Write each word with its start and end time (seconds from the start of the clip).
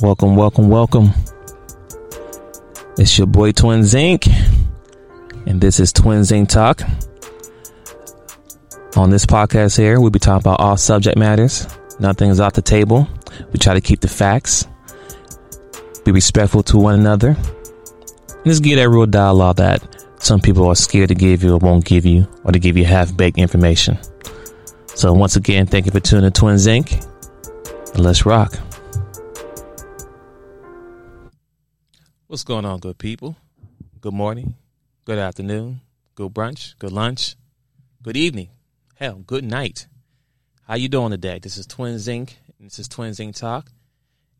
Welcome, 0.00 0.36
welcome, 0.36 0.68
welcome. 0.68 1.10
It's 2.98 3.16
your 3.18 3.26
boy 3.26 3.52
Twins 3.52 3.94
Inc, 3.94 4.26
and 5.46 5.60
this 5.60 5.80
is 5.80 5.92
Twins 5.92 6.30
Inc 6.30 6.48
Talk. 6.48 6.82
On 8.96 9.10
this 9.10 9.26
podcast 9.26 9.76
here, 9.76 10.00
we'll 10.00 10.10
be 10.10 10.18
talking 10.18 10.40
about 10.40 10.60
all 10.60 10.76
subject 10.76 11.16
matters. 11.16 11.66
Nothing 12.00 12.30
is 12.30 12.40
off 12.40 12.52
the 12.52 12.62
table. 12.62 13.08
We 13.52 13.58
try 13.58 13.74
to 13.74 13.80
keep 13.80 14.00
the 14.00 14.08
facts, 14.08 14.66
be 16.04 16.12
respectful 16.12 16.62
to 16.64 16.78
one 16.78 16.94
another, 16.94 17.36
just 18.44 18.62
get 18.62 18.76
that 18.76 18.88
real 18.88 19.06
dialogue 19.06 19.56
that 19.56 19.82
some 20.20 20.40
people 20.40 20.66
are 20.66 20.74
scared 20.74 21.08
to 21.08 21.14
give 21.14 21.42
you 21.42 21.54
or 21.54 21.58
won't 21.58 21.84
give 21.84 22.04
you, 22.04 22.26
or 22.44 22.52
to 22.52 22.58
give 22.58 22.76
you 22.76 22.84
half 22.84 23.16
baked 23.16 23.38
information. 23.38 23.98
So, 24.94 25.12
once 25.12 25.36
again, 25.36 25.66
thank 25.66 25.86
you 25.86 25.92
for 25.92 26.00
tuning 26.00 26.26
in 26.26 26.32
Twins 26.32 26.66
Inc, 26.66 26.92
and 26.92 27.17
let's 27.94 28.26
rock. 28.26 28.58
What's 32.26 32.44
going 32.44 32.64
on, 32.64 32.80
good 32.80 32.98
people? 32.98 33.36
Good 34.00 34.14
morning, 34.14 34.54
good 35.04 35.18
afternoon, 35.18 35.80
good 36.14 36.32
brunch, 36.32 36.78
good 36.78 36.92
lunch, 36.92 37.36
good 38.02 38.16
evening, 38.16 38.50
hell, 38.94 39.22
good 39.26 39.44
night. 39.44 39.86
How 40.66 40.74
you 40.74 40.88
doing 40.88 41.10
today? 41.10 41.38
This 41.38 41.56
is 41.56 41.66
Twins 41.66 42.06
Inc, 42.06 42.34
and 42.58 42.68
this 42.68 42.78
is 42.78 42.88
Twins 42.88 43.18
Inc 43.18 43.36
Talk, 43.36 43.70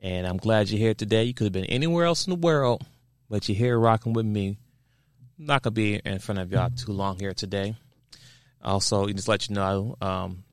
and 0.00 0.26
I'm 0.26 0.36
glad 0.36 0.68
you're 0.68 0.78
here 0.78 0.94
today. 0.94 1.24
You 1.24 1.34
could 1.34 1.44
have 1.44 1.52
been 1.52 1.64
anywhere 1.64 2.04
else 2.04 2.26
in 2.26 2.30
the 2.30 2.36
world, 2.36 2.84
but 3.28 3.48
you're 3.48 3.56
here 3.56 3.78
rocking 3.78 4.12
with 4.12 4.26
me. 4.26 4.58
I'm 5.38 5.46
not 5.46 5.62
gonna 5.62 5.72
be 5.72 5.94
in 5.94 6.18
front 6.18 6.40
of 6.40 6.52
y'all 6.52 6.70
too 6.70 6.92
long 6.92 7.18
here 7.18 7.34
today. 7.34 7.74
Also, 8.62 9.06
just 9.06 9.28
let 9.28 9.48
you 9.48 9.54
know, 9.54 9.96
um, 10.00 10.44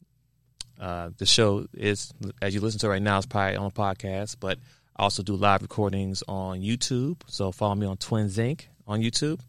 uh, 0.80 1.09
the 1.18 1.26
show 1.26 1.68
is 1.73 2.14
as 2.42 2.54
you 2.54 2.62
listen 2.62 2.80
to 2.81 2.90
right 2.90 3.02
now, 3.02 3.18
it's 3.18 3.26
probably 3.26 3.56
on 3.56 3.68
a 3.68 3.72
podcast, 3.72 4.38
but 4.40 4.58
I 4.95 5.04
also 5.04 5.23
do 5.23 5.36
live 5.36 5.62
recordings 5.62 6.23
on 6.28 6.62
YouTube. 6.62 7.22
So 7.28 7.52
follow 7.52 7.76
me 7.76 7.86
on 7.86 7.98
Twins 7.98 8.38
Inc 8.38 8.66
on 8.88 9.02
YouTube. 9.02 9.40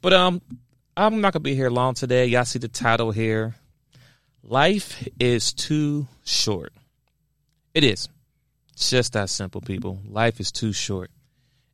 But 0.00 0.12
um, 0.12 0.40
I'm 0.96 1.20
not 1.20 1.32
gonna 1.32 1.42
be 1.42 1.54
here 1.54 1.70
long 1.70 1.94
today. 1.94 2.26
Y'all 2.26 2.44
see 2.44 2.58
the 2.58 2.68
title 2.68 3.10
here. 3.10 3.54
Life 4.42 5.06
is 5.20 5.52
too 5.52 6.08
short. 6.24 6.72
It 7.74 7.84
is. 7.84 8.08
It's 8.72 8.90
just 8.90 9.12
that 9.12 9.30
simple, 9.30 9.60
people. 9.60 10.00
Life 10.08 10.40
is 10.40 10.50
too 10.50 10.72
short. 10.72 11.10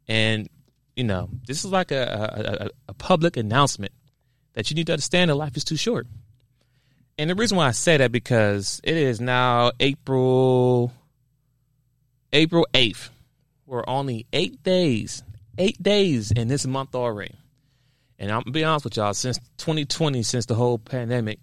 And, 0.06 0.48
you 0.96 1.04
know, 1.04 1.30
this 1.46 1.64
is 1.64 1.70
like 1.70 1.90
a, 1.90 2.68
a, 2.68 2.90
a 2.90 2.94
public 2.94 3.36
announcement 3.36 3.92
that 4.52 4.70
you 4.70 4.74
need 4.74 4.86
to 4.88 4.92
understand 4.92 5.30
that 5.30 5.36
life 5.36 5.56
is 5.56 5.64
too 5.64 5.76
short. 5.76 6.06
And 7.18 7.28
the 7.28 7.34
reason 7.34 7.56
why 7.56 7.66
I 7.66 7.72
say 7.72 7.96
that 7.96 8.12
because 8.12 8.80
it 8.84 8.96
is 8.96 9.20
now 9.20 9.72
April 9.80 10.92
April 12.32 12.66
8th. 12.72 13.08
We're 13.66 13.84
only 13.88 14.26
eight 14.32 14.62
days, 14.62 15.22
eight 15.58 15.82
days 15.82 16.30
in 16.30 16.48
this 16.48 16.66
month 16.66 16.94
already. 16.94 17.34
And 18.18 18.30
I'm 18.30 18.42
gonna 18.42 18.52
be 18.52 18.64
honest 18.64 18.84
with 18.84 18.96
y'all, 18.96 19.14
since 19.14 19.38
2020, 19.58 20.22
since 20.22 20.46
the 20.46 20.54
whole 20.54 20.78
pandemic, 20.78 21.40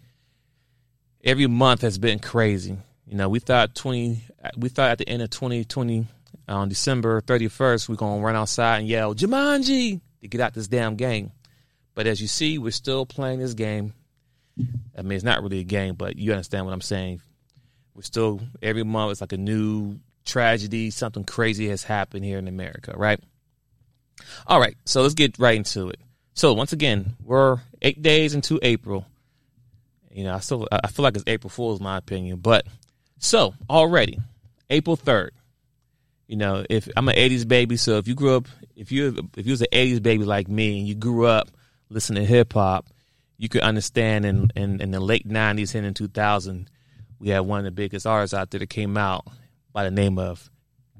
every 1.23 1.47
month 1.47 1.81
has 1.81 1.97
been 1.97 2.19
crazy. 2.19 2.77
You 3.05 3.17
know, 3.17 3.29
we 3.29 3.39
thought 3.39 3.75
20, 3.75 4.21
we 4.57 4.69
thought 4.69 4.91
at 4.91 4.97
the 4.97 5.07
end 5.09 5.21
of 5.21 5.29
2020, 5.29 6.07
on 6.47 6.69
December 6.69 7.21
31st, 7.21 7.89
we're 7.89 7.95
gonna 7.95 8.21
run 8.21 8.35
outside 8.35 8.79
and 8.79 8.87
yell 8.87 9.13
Jumanji 9.13 9.99
to 10.21 10.27
get 10.27 10.41
out 10.41 10.53
this 10.53 10.67
damn 10.67 10.95
game. 10.95 11.31
But 11.95 12.07
as 12.07 12.21
you 12.21 12.27
see, 12.27 12.57
we're 12.57 12.71
still 12.71 13.05
playing 13.05 13.39
this 13.39 13.53
game. 13.53 13.93
I 14.57 15.01
mean, 15.01 15.13
it's 15.13 15.23
not 15.23 15.43
really 15.43 15.59
a 15.59 15.63
game, 15.63 15.95
but 15.95 16.15
you 16.15 16.31
understand 16.31 16.65
what 16.65 16.73
I'm 16.73 16.81
saying. 16.81 17.21
We're 17.93 18.01
still 18.01 18.41
every 18.61 18.83
month. 18.83 19.11
It's 19.11 19.21
like 19.21 19.33
a 19.33 19.37
new 19.37 19.99
tragedy, 20.25 20.89
something 20.91 21.23
crazy 21.23 21.69
has 21.69 21.83
happened 21.83 22.25
here 22.25 22.37
in 22.37 22.47
America, 22.47 22.93
right? 22.95 23.19
All 24.47 24.59
right, 24.59 24.75
so 24.85 25.01
let's 25.01 25.13
get 25.13 25.39
right 25.39 25.55
into 25.55 25.89
it. 25.89 25.99
So 26.33 26.53
once 26.53 26.73
again, 26.73 27.15
we're 27.23 27.59
eight 27.81 28.01
days 28.01 28.33
into 28.33 28.59
April. 28.61 29.05
You 30.11 30.23
know, 30.25 30.33
I 30.33 30.39
still 30.39 30.67
I 30.71 30.87
feel 30.87 31.03
like 31.03 31.15
it's 31.15 31.23
April 31.27 31.49
Fool's, 31.49 31.81
my 31.81 31.97
opinion, 31.97 32.39
but 32.39 32.65
so 33.19 33.53
already 33.69 34.19
April 34.69 34.95
third. 34.95 35.33
You 36.27 36.37
know, 36.37 36.65
if 36.69 36.89
I'm 36.97 37.07
an 37.07 37.15
'80s 37.15 37.47
baby, 37.47 37.77
so 37.77 37.97
if 37.97 38.07
you 38.07 38.15
grew 38.15 38.35
up, 38.35 38.47
if 38.75 38.91
you 38.91 39.29
if 39.37 39.45
you 39.45 39.51
was 39.51 39.61
an 39.61 39.67
'80s 39.71 40.01
baby 40.01 40.23
like 40.23 40.47
me, 40.47 40.79
and 40.79 40.87
you 40.87 40.95
grew 40.95 41.25
up 41.25 41.49
listening 41.89 42.23
to 42.23 42.27
hip 42.27 42.53
hop, 42.53 42.87
you 43.37 43.49
could 43.49 43.61
understand. 43.61 44.25
In, 44.25 44.51
in 44.55 44.81
in 44.81 44.91
the 44.91 44.99
late 44.99 45.27
'90s 45.27 45.75
and 45.75 45.85
in 45.85 45.93
2000, 45.93 46.69
we 47.19 47.29
had 47.29 47.39
one 47.39 47.59
of 47.59 47.65
the 47.65 47.71
biggest 47.71 48.05
artists 48.05 48.33
out 48.33 48.51
there 48.51 48.59
that 48.59 48.69
came 48.69 48.97
out 48.97 49.25
by 49.71 49.83
the 49.83 49.91
name 49.91 50.17
of 50.17 50.49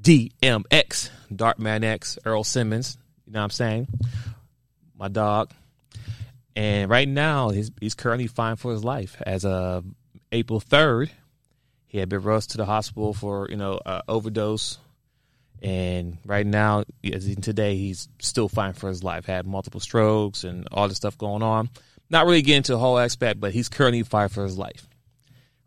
DMX, 0.01 1.09
Darkman 1.31 1.83
X, 1.83 2.19
Earl 2.25 2.43
Simmons. 2.43 2.97
You 3.25 3.33
know 3.33 3.39
what 3.39 3.45
I'm 3.45 3.49
saying? 3.49 3.87
My 4.97 5.07
dog. 5.07 5.51
And 6.55 6.89
right 6.89 7.07
now, 7.07 7.49
he's, 7.49 7.71
he's 7.79 7.95
currently 7.95 8.27
fine 8.27 8.55
for 8.55 8.71
his 8.71 8.83
life. 8.83 9.21
As 9.25 9.43
of 9.43 9.85
April 10.31 10.61
3rd, 10.61 11.09
he 11.85 11.97
had 11.97 12.07
been 12.07 12.21
rushed 12.21 12.51
to 12.51 12.57
the 12.57 12.65
hospital 12.65 13.13
for, 13.13 13.47
you 13.49 13.57
know, 13.57 13.79
uh, 13.85 14.01
overdose. 14.07 14.77
And 15.61 16.17
right 16.25 16.45
now, 16.45 16.83
as 17.03 17.27
in 17.27 17.41
today, 17.41 17.75
he's 17.75 18.07
still 18.19 18.47
fine 18.47 18.73
for 18.73 18.87
his 18.87 19.03
life. 19.03 19.25
Had 19.25 19.47
multiple 19.47 19.79
strokes 19.79 20.43
and 20.43 20.67
all 20.71 20.87
this 20.87 20.97
stuff 20.97 21.17
going 21.17 21.41
on. 21.43 21.69
Not 22.09 22.25
really 22.25 22.41
getting 22.41 22.63
to 22.63 22.73
the 22.73 22.79
whole 22.79 22.99
aspect, 22.99 23.39
but 23.39 23.51
he's 23.51 23.69
currently 23.69 24.03
fine 24.03 24.29
for 24.29 24.43
his 24.43 24.57
life. 24.57 24.87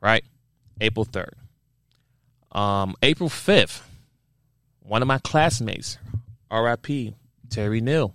Right? 0.00 0.24
April 0.80 1.04
3rd. 1.04 1.34
Um, 2.52 2.96
April 3.02 3.28
5th, 3.28 3.82
one 4.80 5.02
of 5.02 5.08
my 5.08 5.18
classmates, 5.18 5.98
RIP, 6.50 7.14
Terry 7.50 7.80
Neal. 7.80 8.14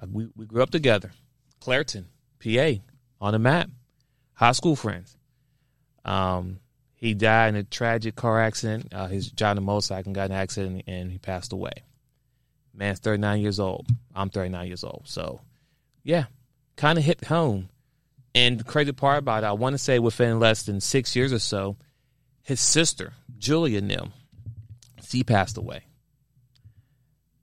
Uh, 0.00 0.06
we, 0.10 0.28
we 0.34 0.46
grew 0.46 0.62
up 0.62 0.70
together. 0.70 1.12
Clairton, 1.60 2.06
PA, 2.42 2.72
on 3.20 3.32
the 3.32 3.38
map. 3.38 3.70
High 4.34 4.52
school 4.52 4.74
friends. 4.74 5.16
Um, 6.04 6.58
he 6.94 7.14
died 7.14 7.50
in 7.50 7.56
a 7.56 7.62
tragic 7.62 8.16
car 8.16 8.40
accident. 8.40 8.92
Uh, 8.92 9.06
his 9.06 9.30
driving 9.30 9.58
a 9.58 9.60
motorcycle 9.60 10.12
got 10.12 10.30
an 10.30 10.36
accident 10.36 10.82
and 10.86 11.12
he 11.12 11.18
passed 11.18 11.52
away. 11.52 11.72
Man's 12.74 12.98
39 12.98 13.40
years 13.40 13.60
old. 13.60 13.86
I'm 14.14 14.30
39 14.30 14.66
years 14.66 14.82
old. 14.82 15.02
So, 15.04 15.40
yeah, 16.02 16.24
kind 16.76 16.98
of 16.98 17.04
hit 17.04 17.24
home. 17.24 17.68
And 18.34 18.58
the 18.58 18.64
crazy 18.64 18.92
part 18.92 19.18
about 19.18 19.44
it, 19.44 19.46
I 19.46 19.52
want 19.52 19.74
to 19.74 19.78
say 19.78 19.98
within 19.98 20.40
less 20.40 20.62
than 20.62 20.80
six 20.80 21.14
years 21.14 21.32
or 21.32 21.38
so, 21.38 21.76
his 22.42 22.60
sister, 22.60 23.12
Julia 23.38 23.80
Nim, 23.80 24.12
she 25.06 25.22
passed 25.22 25.58
away. 25.58 25.84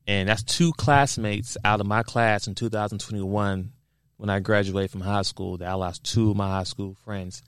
And 0.07 0.27
that's 0.27 0.41
two 0.41 0.73
classmates 0.73 1.55
out 1.63 1.79
of 1.79 1.85
my 1.85 2.01
class 2.01 2.47
in 2.47 2.55
2021 2.55 3.71
when 4.17 4.29
I 4.29 4.39
graduated 4.39 4.89
from 4.89 5.01
high 5.01 5.21
school 5.21 5.57
that 5.57 5.69
I 5.69 5.75
lost 5.75 6.03
two 6.03 6.31
of 6.31 6.35
my 6.35 6.47
high 6.47 6.63
school 6.63 6.95
friends. 7.05 7.43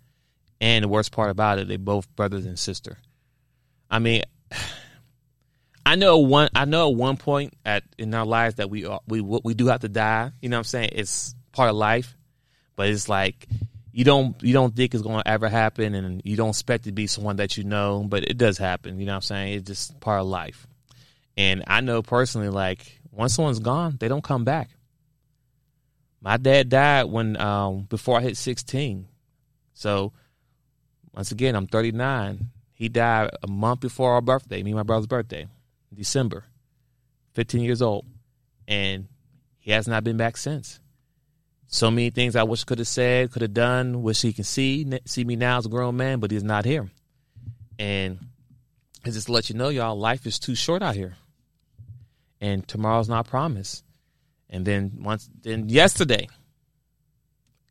And 0.62 0.83
the 0.83 0.88
worst 0.88 1.12
part 1.12 1.31
about 1.31 1.57
it, 1.57 1.68
they 1.68 1.78
both 1.78 2.16
brothers 2.16 2.45
and 2.45 2.60
sister. 2.60 3.00
I 3.89 3.98
mean, 3.98 4.22
I 5.86 5.95
know 5.95 6.19
one. 6.19 6.50
I 6.54 6.66
know 6.66 6.92
at 6.92 6.95
one 6.95 7.18
point 7.18 7.56
at 7.66 7.83
in 7.98 8.13
our 8.13 8.28
lives 8.28 8.56
that 8.56 8.69
we 8.69 8.86
are, 8.86 9.01
we 9.07 9.22
we 9.22 9.56
do 9.56 9.68
have 9.68 9.80
to 9.80 9.89
die. 9.89 10.31
You 10.39 10.50
know 10.50 10.57
what 10.57 10.60
I'm 10.60 10.66
saying? 10.66 10.89
It's 10.94 11.33
part 11.51 11.69
of 11.69 11.75
life, 11.75 12.15
but 12.75 12.89
it's 12.89 13.09
like 13.09 13.48
you 13.92 14.03
don't 14.03 14.42
you 14.42 14.53
don't 14.53 14.75
think 14.75 14.94
it's 14.94 15.03
going 15.03 15.21
to 15.21 15.27
ever 15.27 15.50
happen, 15.50 15.95
and 15.95 16.21
you 16.24 16.36
don't 16.36 16.50
expect 16.50 16.86
to 16.86 16.92
be 16.92 17.07
someone 17.07 17.38
that 17.38 17.57
you 17.57 17.63
know, 17.63 18.06
but 18.07 18.24
it 18.24 18.38
does 18.38 18.57
happen. 18.57 19.00
You 19.00 19.06
know 19.06 19.13
what 19.13 19.18
I'm 19.18 19.21
saying? 19.21 19.53
It's 19.53 19.68
just 19.68 20.00
part 20.00 20.21
of 20.21 20.27
life. 20.27 20.68
And 21.38 21.63
I 21.68 21.81
know 21.81 22.01
personally, 22.01 22.50
like 22.50 23.00
once 23.12 23.36
someone's 23.36 23.59
gone, 23.59 23.98
they 24.00 24.07
don't 24.07 24.24
come 24.24 24.44
back. 24.44 24.69
My 26.21 26.38
dad 26.38 26.69
died 26.69 27.06
when 27.06 27.36
um, 27.38 27.88
before 27.89 28.18
I 28.18 28.21
hit 28.21 28.38
16. 28.38 29.07
So 29.74 30.13
once 31.13 31.31
again, 31.31 31.56
I'm 31.56 31.68
39. 31.68 32.50
He 32.74 32.89
died 32.89 33.31
a 33.44 33.47
month 33.47 33.80
before 33.80 34.13
our 34.13 34.21
birthday, 34.21 34.63
me 34.63 34.71
and 34.71 34.77
my 34.77 34.83
brother's 34.83 35.07
birthday, 35.07 35.47
December. 35.94 36.45
15 37.33 37.62
years 37.62 37.81
old, 37.81 38.06
and 38.68 39.07
he 39.57 39.71
has 39.71 39.88
not 39.88 40.04
been 40.04 40.18
back 40.18 40.36
since. 40.38 40.80
So 41.73 41.89
many 41.89 42.09
things 42.09 42.35
I 42.35 42.44
wish 42.44 42.65
could 42.65 42.79
have 42.79 42.88
said, 42.88 43.31
could 43.31 43.41
have 43.41 43.53
done. 43.53 44.03
Wish 44.03 44.21
he 44.21 44.33
can 44.33 44.44
see 44.44 44.85
see 45.06 45.23
me 45.23 45.38
now 45.38 45.57
as 45.57 45.65
a 45.65 45.69
grown 45.69 45.95
man, 45.95 46.19
but 46.19 46.29
he's 46.29 46.44
not 46.44 46.65
here. 46.65 46.91
And 47.79 48.19
it's 49.06 49.15
just 49.15 49.27
to 49.27 49.33
let 49.33 49.50
you 49.50 49.56
know, 49.56 49.69
y'all, 49.69 49.97
life 49.97 50.27
is 50.27 50.38
too 50.38 50.53
short 50.53 50.83
out 50.83 50.95
here, 50.95 51.15
and 52.41 52.68
tomorrow's 52.68 53.09
not 53.09 53.27
promised. 53.27 53.85
And 54.50 54.65
then 54.65 55.00
once, 55.00 55.29
then 55.41 55.69
yesterday, 55.69 56.27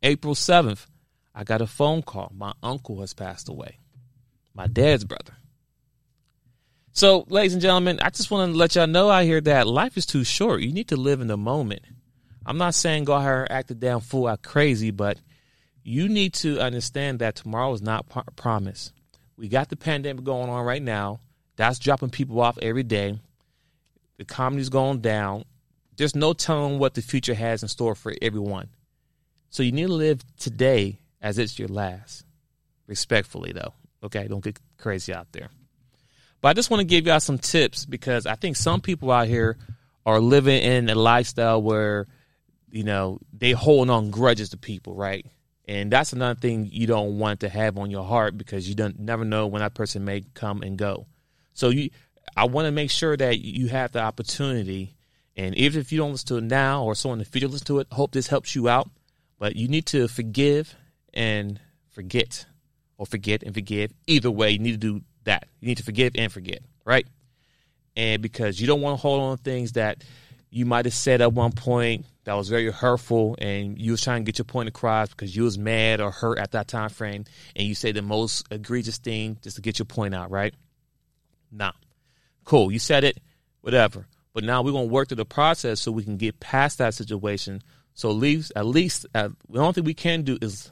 April 0.02 0.34
seventh, 0.34 0.86
I 1.34 1.44
got 1.44 1.60
a 1.60 1.66
phone 1.66 2.02
call. 2.02 2.32
My 2.34 2.54
uncle 2.62 3.02
has 3.02 3.12
passed 3.12 3.50
away, 3.50 3.78
my 4.54 4.66
dad's 4.66 5.04
brother. 5.04 5.36
So, 6.92 7.26
ladies 7.28 7.52
and 7.52 7.62
gentlemen, 7.62 8.00
I 8.02 8.08
just 8.08 8.30
want 8.30 8.50
to 8.50 8.58
let 8.58 8.74
y'all 8.74 8.86
know 8.86 9.10
out 9.10 9.24
here 9.24 9.42
that 9.42 9.66
life 9.66 9.98
is 9.98 10.06
too 10.06 10.24
short. 10.24 10.62
You 10.62 10.72
need 10.72 10.88
to 10.88 10.96
live 10.96 11.20
in 11.20 11.28
the 11.28 11.36
moment. 11.36 11.82
I'm 12.44 12.58
not 12.58 12.74
saying 12.74 13.04
go 13.04 13.14
out 13.14 13.26
and 13.26 13.50
act 13.50 13.70
a 13.70 13.74
damn 13.74 14.00
fool 14.00 14.26
out 14.26 14.42
crazy, 14.42 14.90
but 14.90 15.18
you 15.82 16.08
need 16.08 16.34
to 16.34 16.60
understand 16.60 17.20
that 17.20 17.36
tomorrow 17.36 17.72
is 17.72 17.82
not 17.82 18.08
p- 18.08 18.20
promised. 18.36 18.92
We 19.36 19.48
got 19.48 19.68
the 19.68 19.76
pandemic 19.76 20.24
going 20.24 20.50
on 20.50 20.64
right 20.64 20.82
now. 20.82 21.20
That's 21.56 21.78
dropping 21.78 22.10
people 22.10 22.40
off 22.40 22.58
every 22.60 22.82
day. 22.82 23.18
The 24.16 24.22
economy's 24.22 24.68
going 24.68 25.00
down. 25.00 25.44
There's 25.96 26.14
no 26.14 26.32
telling 26.32 26.78
what 26.78 26.94
the 26.94 27.02
future 27.02 27.34
has 27.34 27.62
in 27.62 27.68
store 27.68 27.94
for 27.94 28.14
everyone. 28.22 28.68
So 29.50 29.62
you 29.62 29.72
need 29.72 29.86
to 29.86 29.92
live 29.92 30.22
today 30.38 31.00
as 31.20 31.38
it's 31.38 31.58
your 31.58 31.68
last. 31.68 32.24
Respectfully, 32.86 33.52
though. 33.52 33.74
Okay, 34.02 34.26
don't 34.28 34.42
get 34.42 34.58
crazy 34.78 35.12
out 35.12 35.28
there. 35.32 35.50
But 36.40 36.48
I 36.48 36.52
just 36.54 36.70
want 36.70 36.80
to 36.80 36.86
give 36.86 37.06
y'all 37.06 37.20
some 37.20 37.38
tips 37.38 37.84
because 37.84 38.26
I 38.26 38.34
think 38.34 38.56
some 38.56 38.80
people 38.80 39.10
out 39.10 39.28
here 39.28 39.58
are 40.06 40.20
living 40.20 40.62
in 40.62 40.88
a 40.88 40.94
lifestyle 40.94 41.60
where, 41.62 42.06
you 42.72 42.84
know, 42.84 43.18
they 43.32 43.52
hold 43.52 43.90
on 43.90 44.10
grudges 44.10 44.50
to 44.50 44.56
people, 44.56 44.94
right? 44.94 45.26
And 45.66 45.90
that's 45.90 46.12
another 46.12 46.38
thing 46.38 46.68
you 46.72 46.86
don't 46.86 47.18
want 47.18 47.40
to 47.40 47.48
have 47.48 47.78
on 47.78 47.90
your 47.90 48.04
heart 48.04 48.36
because 48.36 48.68
you 48.68 48.74
don't 48.74 48.98
never 48.98 49.24
know 49.24 49.46
when 49.46 49.60
that 49.60 49.74
person 49.74 50.04
may 50.04 50.22
come 50.34 50.62
and 50.62 50.76
go. 50.76 51.06
So 51.54 51.68
you 51.68 51.90
I 52.36 52.44
want 52.44 52.66
to 52.66 52.72
make 52.72 52.90
sure 52.90 53.16
that 53.16 53.40
you 53.40 53.68
have 53.68 53.92
the 53.92 54.00
opportunity 54.00 54.96
and 55.36 55.54
even 55.54 55.80
if 55.80 55.92
you 55.92 55.98
don't 55.98 56.12
listen 56.12 56.28
to 56.28 56.36
it 56.36 56.44
now 56.44 56.84
or 56.84 56.94
someone 56.94 57.18
in 57.18 57.24
the 57.24 57.30
future 57.30 57.48
listen 57.48 57.66
to 57.68 57.78
it, 57.78 57.86
hope 57.92 58.12
this 58.12 58.26
helps 58.26 58.54
you 58.54 58.68
out. 58.68 58.90
But 59.38 59.56
you 59.56 59.68
need 59.68 59.86
to 59.86 60.06
forgive 60.06 60.74
and 61.14 61.58
forget. 61.88 62.46
Or 62.98 63.06
forget 63.06 63.42
and 63.42 63.54
forgive. 63.54 63.92
Either 64.06 64.30
way, 64.30 64.50
you 64.50 64.58
need 64.58 64.72
to 64.72 64.76
do 64.76 65.02
that. 65.24 65.46
You 65.60 65.68
need 65.68 65.78
to 65.78 65.82
forgive 65.82 66.12
and 66.16 66.30
forget, 66.30 66.60
right? 66.84 67.06
And 67.96 68.20
because 68.20 68.60
you 68.60 68.66
don't 68.66 68.82
want 68.82 68.98
to 68.98 69.00
hold 69.00 69.22
on 69.22 69.38
to 69.38 69.42
things 69.42 69.72
that 69.72 70.04
you 70.50 70.66
might 70.66 70.84
have 70.84 70.94
said 70.94 71.22
at 71.22 71.32
one 71.32 71.52
point 71.52 72.04
that 72.30 72.36
was 72.36 72.48
very 72.48 72.70
hurtful 72.70 73.34
and 73.40 73.76
you 73.76 73.90
was 73.90 74.04
trying 74.04 74.22
to 74.22 74.24
get 74.24 74.38
your 74.38 74.44
point 74.44 74.68
across 74.68 75.08
because 75.08 75.34
you 75.34 75.42
was 75.42 75.58
mad 75.58 76.00
or 76.00 76.12
hurt 76.12 76.38
at 76.38 76.52
that 76.52 76.68
time 76.68 76.88
frame 76.88 77.24
and 77.56 77.66
you 77.66 77.74
say 77.74 77.90
the 77.90 78.02
most 78.02 78.46
egregious 78.52 78.98
thing 78.98 79.36
just 79.42 79.56
to 79.56 79.62
get 79.62 79.80
your 79.80 79.86
point 79.86 80.14
out, 80.14 80.30
right? 80.30 80.54
Nah. 81.50 81.72
Cool. 82.44 82.70
You 82.70 82.78
said 82.78 83.02
it, 83.02 83.18
whatever. 83.62 84.06
But 84.32 84.44
now 84.44 84.62
we're 84.62 84.70
gonna 84.70 84.84
work 84.84 85.08
through 85.08 85.16
the 85.16 85.24
process 85.24 85.80
so 85.80 85.90
we 85.90 86.04
can 86.04 86.18
get 86.18 86.38
past 86.38 86.78
that 86.78 86.94
situation. 86.94 87.64
So 87.94 88.10
at 88.10 88.16
least 88.16 88.52
at 88.54 88.64
least 88.64 89.06
uh, 89.12 89.30
the 89.48 89.58
only 89.58 89.72
thing 89.72 89.82
we 89.82 89.94
can 89.94 90.22
do 90.22 90.38
is 90.40 90.70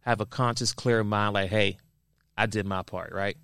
have 0.00 0.20
a 0.20 0.26
conscious, 0.26 0.72
clear 0.72 1.04
mind, 1.04 1.34
like, 1.34 1.50
hey, 1.50 1.78
I 2.36 2.46
did 2.46 2.66
my 2.66 2.82
part, 2.82 3.12
right? 3.12 3.36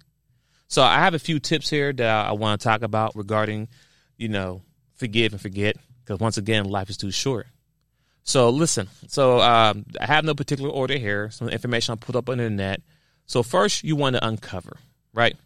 So 0.67 0.83
I 0.83 0.97
have 0.97 1.15
a 1.15 1.21
few 1.21 1.39
tips 1.39 1.71
here 1.71 1.93
that 1.93 2.09
I, 2.09 2.31
I 2.31 2.33
want 2.33 2.61
to 2.61 2.65
talk 2.65 2.83
about 2.83 3.15
regarding, 3.15 3.69
you 4.17 4.29
know, 4.29 4.63
forgive 4.97 5.31
and 5.33 5.41
forget 5.41 5.77
because 6.05 6.21
once 6.21 6.37
again, 6.37 6.65
life 6.65 6.91
is 6.91 6.97
too 6.97 7.11
short. 7.11 7.47
So 8.25 8.51
listen. 8.51 8.89
So 9.09 9.41
um, 9.41 9.85
I 10.01 10.07
have 10.07 10.25
no 10.25 10.35
particular 10.35 10.71
order 10.71 10.97
here. 10.97 11.31
Some 11.31 11.49
information 11.49 11.93
I 11.93 11.97
put 11.97 12.17
up 12.17 12.29
on 12.29 12.39
the 12.39 12.45
internet. 12.45 12.83
So 13.27 13.43
first, 13.43 13.85
you 13.85 13.97
want 13.97 14.17
to 14.17 14.27
uncover, 14.27 14.77
right, 15.15 15.37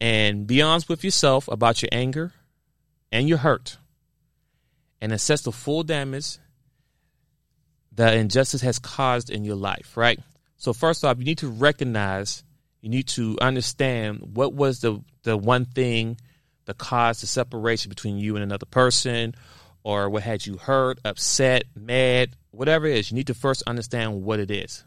and 0.00 0.46
be 0.46 0.62
honest 0.62 0.88
with 0.88 1.02
yourself 1.02 1.48
about 1.48 1.82
your 1.82 1.88
anger 1.90 2.32
and 3.10 3.28
your 3.28 3.38
hurt, 3.38 3.78
and 5.00 5.12
assess 5.12 5.42
the 5.42 5.52
full 5.52 5.82
damage 5.82 6.38
that 7.92 8.14
injustice 8.14 8.60
has 8.60 8.78
caused 8.78 9.30
in 9.30 9.44
your 9.44 9.56
life, 9.56 9.96
right? 9.96 10.20
So 10.56 10.72
first 10.72 11.04
off, 11.04 11.18
you 11.18 11.24
need 11.24 11.38
to 11.38 11.48
recognize 11.48 12.44
you 12.80 12.88
need 12.88 13.08
to 13.08 13.36
understand 13.40 14.30
what 14.34 14.54
was 14.54 14.80
the 14.80 15.02
the 15.22 15.36
one 15.36 15.64
thing 15.64 16.18
that 16.66 16.78
caused 16.78 17.22
the 17.22 17.26
separation 17.26 17.88
between 17.88 18.18
you 18.18 18.36
and 18.36 18.42
another 18.42 18.66
person 18.66 19.34
or 19.88 20.10
what 20.10 20.22
had 20.22 20.44
you 20.44 20.58
hurt, 20.58 20.98
upset, 21.02 21.64
mad, 21.74 22.28
whatever 22.50 22.86
it 22.86 22.98
is. 22.98 23.10
You 23.10 23.14
need 23.14 23.28
to 23.28 23.34
first 23.34 23.62
understand 23.66 24.22
what 24.22 24.38
it 24.38 24.50
is. 24.50 24.84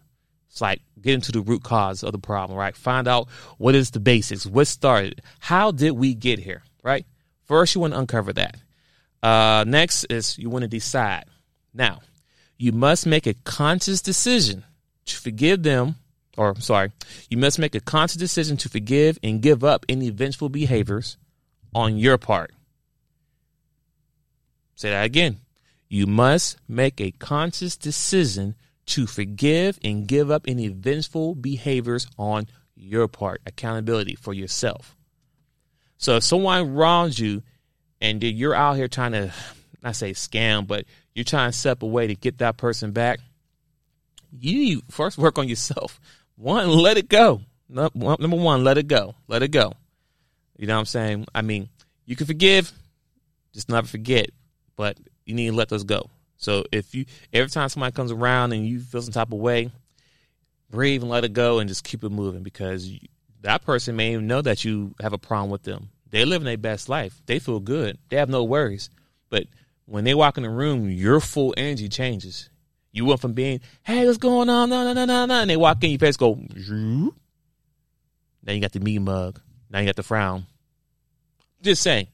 It's 0.48 0.62
like 0.62 0.80
get 1.01 1.15
into 1.15 1.31
the 1.31 1.42
root 1.42 1.63
cause 1.63 2.03
of 2.03 2.12
the 2.12 2.19
problem, 2.19 2.56
right? 2.56 2.75
Find 2.75 3.07
out 3.07 3.27
what 3.57 3.74
is 3.74 3.89
the 3.89 4.00
basics, 4.00 4.45
what 4.45 4.68
started, 4.68 5.24
how 5.39 5.71
did 5.71 5.94
we 5.94 6.13
get 6.13 6.38
here, 6.38 6.62
right? 6.83 7.03
First, 7.45 7.74
you 7.74 7.81
want 7.81 7.94
to 7.94 8.00
uncover 8.00 8.31
that. 8.33 8.57
Uh, 9.24 9.63
next 9.65 10.03
is 10.03 10.38
you 10.38 10.51
want 10.51 10.62
to 10.62 10.68
decide. 10.68 11.25
Now, 11.74 12.01
you 12.59 12.71
must 12.71 13.07
make 13.07 13.25
a 13.25 13.33
conscious 13.33 14.04
decision 14.04 14.63
to 15.06 15.18
forgive 15.18 15.63
them 15.63 15.95
or 16.38 16.56
sorry, 16.59 16.92
you 17.27 17.38
must 17.38 17.57
make 17.57 17.74
a 17.74 17.80
conscious 17.80 18.18
decision 18.18 18.56
to 18.57 18.69
forgive 18.69 19.18
and 19.24 19.42
give 19.42 19.63
up 19.63 19.83
any 19.89 20.12
vengeful 20.12 20.50
behaviors 20.50 21.18
on 21.74 21.97
your 21.97 22.19
part. 22.19 22.51
Say 24.75 24.89
that 24.89 25.06
again. 25.06 25.38
You 25.89 26.07
must 26.07 26.57
make 26.68 27.01
a 27.01 27.12
conscious 27.12 27.75
decision 27.75 28.56
to 28.88 29.06
forgive 29.06 29.79
and 29.83 30.07
give 30.07 30.31
up 30.31 30.45
any 30.47 30.68
vengeful 30.69 31.35
behaviors 31.35 32.07
on 32.18 32.47
your 32.75 33.07
part. 33.07 33.41
Accountability 33.45 34.15
for 34.15 34.33
yourself. 34.33 34.95
So 35.97 36.15
if 36.15 36.23
someone 36.23 36.73
wrongs 36.73 37.19
you 37.19 37.44
and 37.99 38.23
you're 38.23 38.56
out 38.56 38.78
here 38.78 38.87
trying 38.87 39.11
to, 39.11 39.33
not 39.83 39.95
say 39.95 40.11
scam, 40.11 40.66
but 40.66 40.85
you're 41.13 41.25
trying 41.25 41.51
to 41.51 41.57
step 41.57 41.83
away 41.83 42.07
to 42.07 42.16
get 42.16 42.40
that 42.40 42.57
person 42.57 42.92
back, 42.92 43.19
you 44.31 44.81
first 44.90 45.18
work 45.18 45.37
on 45.37 45.47
yourself. 45.47 45.99
One, 46.35 46.69
let 46.69 46.97
it 46.97 47.07
go. 47.07 47.42
Number 47.69 48.35
one, 48.35 48.63
let 48.63 48.78
it 48.78 48.87
go. 48.87 49.16
Let 49.28 49.44
it 49.44 49.49
go. 49.49 49.73
You 50.57 50.68
know 50.68 50.73
what 50.73 50.80
I'm 50.80 50.85
saying? 50.85 51.25
I 51.33 51.42
mean, 51.42 51.69
you 52.06 52.16
can 52.16 52.28
forgive, 52.28 52.71
just 53.54 53.69
never 53.69 53.87
forget, 53.87 54.31
but 54.81 54.97
you 55.26 55.35
need 55.35 55.52
to 55.52 55.56
let 55.56 55.69
those 55.69 55.83
go. 55.83 56.09
So 56.38 56.66
if 56.71 56.95
you 56.95 57.06
every 57.31 57.52
time 57.52 57.69
somebody 57.69 57.94
comes 57.94 58.11
around 58.11 58.52
and 58.52 58.66
you 58.66 58.80
feel 58.80 59.04
some 59.04 59.14
type 59.14 59.31
of 59.31 59.38
way, 59.38 59.69
breathe 60.71 61.04
and 61.04 61.11
let 61.11 61.23
it 61.23 61.33
go 61.33 61.59
and 61.59 61.69
just 61.69 61.83
keep 61.83 62.04
it 62.04 62.09
moving 62.09 62.42
because 62.42 62.88
you, 62.88 62.97
that 63.42 63.64
person 63.64 63.95
may 63.95 64.14
even 64.14 64.26
know 64.26 64.42
that 64.42 64.66
you 64.66 64.95
have 65.00 65.14
a 65.14 65.19
problem 65.19 65.52
with 65.52 65.61
them. 65.61 65.90
They're 66.09 66.26
living 66.26 66.47
their 66.47 66.57
best 66.57 66.90
life. 66.90 67.21
They 67.28 67.38
feel 67.38 67.59
good. 67.59 68.00
They 68.09 68.18
have 68.18 68.28
no 68.28 68.44
worries. 68.44 68.90
But 69.30 69.44
when 69.85 70.04
they 70.04 70.16
walk 70.16 70.38
in 70.38 70.44
the 70.44 70.50
room, 70.50 70.90
your 70.90 71.19
full 71.19 71.54
energy 71.57 71.88
changes. 71.88 72.50
You 72.92 73.06
went 73.06 73.21
from 73.21 73.33
being, 73.33 73.61
hey, 73.83 74.07
what's 74.07 74.18
going 74.18 74.50
on? 74.50 74.71
No, 74.71 74.83
no, 74.83 74.94
no, 74.94 75.06
no, 75.06 75.28
no. 75.28 75.42
And 75.42 75.50
they 75.50 75.57
walk 75.57 75.83
in, 75.83 75.92
your 75.92 76.00
face 76.00 76.18
go, 76.18 76.40
now 76.44 77.11
you 78.52 78.59
got 78.59 78.71
the 78.71 78.80
me 78.80 78.97
mug. 78.97 79.40
Now 79.69 79.78
you 79.78 79.85
got 79.85 79.95
the 79.95 80.02
frown. 80.02 80.47
Just 81.61 81.83
saying. 81.83 82.07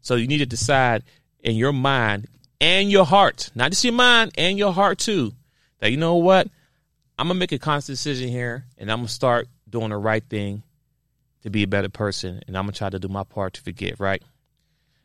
So 0.00 0.14
you 0.14 0.28
need 0.28 0.38
to 0.38 0.46
decide 0.46 1.02
in 1.44 1.54
your 1.54 1.72
mind 1.72 2.26
and 2.60 2.90
your 2.90 3.04
heart, 3.04 3.50
not 3.54 3.70
just 3.70 3.84
your 3.84 3.92
mind 3.92 4.32
and 4.36 4.58
your 4.58 4.72
heart 4.72 4.98
too, 4.98 5.32
that 5.78 5.92
you 5.92 5.96
know 5.96 6.16
what? 6.16 6.48
I'm 7.16 7.28
gonna 7.28 7.38
make 7.38 7.52
a 7.52 7.58
conscious 7.60 7.86
decision 7.86 8.28
here 8.28 8.64
and 8.76 8.90
I'm 8.90 8.98
gonna 8.98 9.08
start 9.08 9.46
doing 9.70 9.90
the 9.90 9.96
right 9.96 10.24
thing 10.28 10.64
to 11.42 11.50
be 11.50 11.62
a 11.62 11.68
better 11.68 11.88
person 11.88 12.42
and 12.48 12.58
I'm 12.58 12.64
gonna 12.64 12.72
try 12.72 12.90
to 12.90 12.98
do 12.98 13.06
my 13.06 13.22
part 13.22 13.54
to 13.54 13.62
forgive, 13.62 14.00
right? 14.00 14.22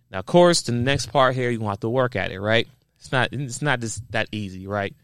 Now, 0.09 0.19
of 0.19 0.25
course, 0.25 0.63
the 0.63 0.71
next 0.71 1.07
part 1.07 1.35
here, 1.35 1.51
you 1.51 1.59
want 1.59 1.81
to 1.81 1.89
work 1.89 2.15
at 2.15 2.31
it, 2.31 2.39
right? 2.39 2.67
It's 2.97 3.11
not 3.11 3.29
it's 3.31 3.61
not 3.61 3.79
just 3.79 4.11
that 4.11 4.27
easy, 4.31 4.65
right? 4.65 4.95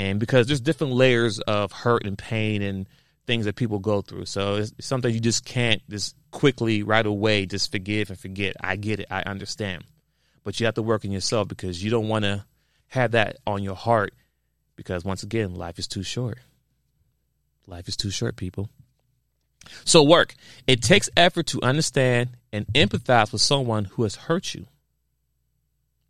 and 0.00 0.18
because 0.18 0.46
there's 0.46 0.62
different 0.62 0.94
layers 0.94 1.40
of 1.40 1.72
hurt 1.72 2.06
and 2.06 2.16
pain 2.16 2.62
and 2.62 2.88
things 3.26 3.44
that 3.44 3.54
people 3.54 3.78
go 3.78 4.00
through. 4.00 4.24
So 4.24 4.56
it's 4.56 4.72
something 4.80 5.12
you 5.12 5.20
just 5.20 5.44
can't 5.44 5.82
just 5.90 6.16
quickly 6.30 6.82
right 6.82 7.04
away 7.04 7.44
just 7.44 7.70
forgive 7.70 8.08
and 8.08 8.18
forget. 8.18 8.56
I 8.60 8.76
get 8.76 9.00
it. 9.00 9.08
I 9.10 9.22
understand. 9.22 9.84
But 10.44 10.58
you 10.58 10.66
have 10.66 10.74
to 10.76 10.82
work 10.82 11.04
on 11.04 11.10
yourself 11.10 11.48
because 11.48 11.82
you 11.82 11.90
don't 11.90 12.08
want 12.08 12.24
to 12.24 12.44
have 12.88 13.12
that 13.12 13.36
on 13.46 13.62
your 13.62 13.76
heart 13.76 14.14
because 14.76 15.04
once 15.04 15.22
again, 15.22 15.54
life 15.54 15.78
is 15.78 15.86
too 15.86 16.02
short. 16.02 16.38
Life 17.66 17.88
is 17.88 17.96
too 17.96 18.10
short, 18.10 18.36
people. 18.36 18.70
So, 19.84 20.02
work. 20.02 20.34
It 20.66 20.82
takes 20.82 21.10
effort 21.16 21.46
to 21.48 21.60
understand 21.62 22.30
and 22.52 22.66
empathize 22.68 23.32
with 23.32 23.42
someone 23.42 23.84
who 23.84 24.02
has 24.04 24.16
hurt 24.16 24.54
you. 24.54 24.66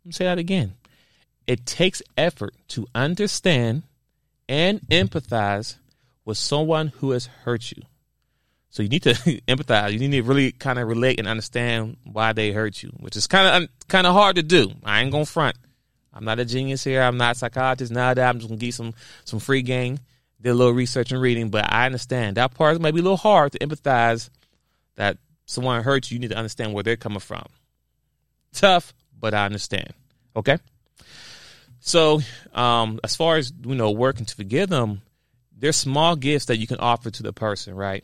Let 0.03 0.05
me 0.05 0.11
say 0.13 0.25
that 0.25 0.39
again. 0.39 0.75
It 1.47 1.65
takes 1.65 2.01
effort 2.17 2.55
to 2.69 2.87
understand 2.95 3.83
and 4.47 4.81
empathize 4.87 5.75
with 6.23 6.37
someone 6.37 6.87
who 6.99 7.11
has 7.11 7.25
hurt 7.25 7.71
you. 7.71 7.83
So 8.71 8.81
you 8.81 8.89
need 8.89 9.03
to 9.03 9.13
empathize. 9.47 9.91
You 9.91 9.99
need 9.99 10.11
to 10.11 10.23
really 10.23 10.53
kind 10.53 10.79
of 10.79 10.87
relate 10.87 11.19
and 11.19 11.27
understand 11.27 11.97
why 12.03 12.33
they 12.33 12.51
hurt 12.51 12.81
you, 12.81 12.89
which 12.99 13.15
is 13.15 13.27
kind 13.27 13.63
of 13.63 13.87
kind 13.87 14.07
of 14.07 14.13
hard 14.13 14.37
to 14.37 14.43
do. 14.43 14.71
I 14.83 15.01
ain't 15.01 15.11
gonna 15.11 15.25
front. 15.25 15.55
I'm 16.13 16.25
not 16.25 16.39
a 16.39 16.45
genius 16.45 16.83
here. 16.83 17.01
I'm 17.01 17.17
not 17.17 17.35
a 17.35 17.39
psychologist. 17.39 17.91
Now 17.91 18.13
that 18.13 18.27
I'm 18.27 18.39
just 18.39 18.49
gonna 18.49 18.59
get 18.59 18.73
some 18.73 18.93
some 19.25 19.39
free 19.39 19.61
game, 19.61 19.99
did 20.41 20.49
a 20.49 20.53
little 20.53 20.73
research 20.73 21.11
and 21.11 21.21
reading, 21.21 21.49
but 21.49 21.71
I 21.71 21.85
understand 21.85 22.37
that 22.37 22.53
part 22.53 22.79
might 22.81 22.93
be 22.93 23.01
a 23.01 23.03
little 23.03 23.17
hard 23.17 23.51
to 23.51 23.59
empathize. 23.59 24.29
That 24.95 25.17
someone 25.45 25.83
hurts 25.83 26.09
you, 26.09 26.15
you 26.15 26.21
need 26.21 26.31
to 26.31 26.37
understand 26.37 26.73
where 26.73 26.83
they're 26.83 26.97
coming 26.97 27.19
from. 27.19 27.45
Tough, 28.53 28.93
but 29.19 29.33
I 29.33 29.45
understand. 29.45 29.93
Okay. 30.35 30.57
So, 31.79 32.21
um, 32.53 32.99
as 33.03 33.15
far 33.15 33.37
as 33.37 33.51
you 33.65 33.75
know, 33.75 33.91
working 33.91 34.25
to 34.25 34.35
forgive 34.35 34.69
them, 34.69 35.01
there's 35.57 35.75
small 35.75 36.15
gifts 36.15 36.45
that 36.45 36.57
you 36.57 36.67
can 36.67 36.77
offer 36.77 37.09
to 37.09 37.23
the 37.23 37.33
person, 37.33 37.75
right? 37.75 38.03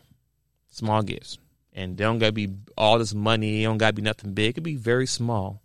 Small 0.69 1.01
gifts, 1.01 1.37
and 1.73 1.97
they 1.97 2.03
don't 2.03 2.19
gotta 2.19 2.31
be 2.31 2.49
all 2.77 2.99
this 2.99 3.13
money. 3.13 3.63
It 3.63 3.65
don't 3.65 3.77
gotta 3.77 3.93
be 3.93 4.01
nothing 4.01 4.33
big. 4.33 4.49
It 4.49 4.53
could 4.53 4.63
be 4.63 4.75
very 4.75 5.07
small. 5.07 5.61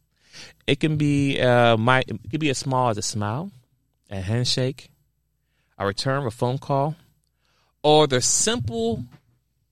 It 0.67 0.81
can 0.81 0.97
be 0.97 1.41
uh, 1.41 1.77
my 1.77 2.01
it 2.01 2.31
could 2.31 2.41
be 2.41 2.51
as 2.51 2.59
small 2.59 2.89
as 2.89 2.99
a 2.99 3.03
smile, 3.03 3.51
a 4.11 4.21
handshake, 4.21 4.91
a 5.79 5.87
return 5.87 6.27
a 6.27 6.31
phone 6.31 6.59
call, 6.59 6.97
or 7.83 8.07
the 8.07 8.21
simple 8.21 9.05